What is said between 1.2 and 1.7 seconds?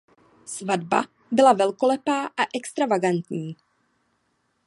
byla